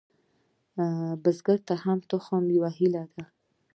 [1.21, 3.23] بزګر ته هره تخم یوه هیلې ده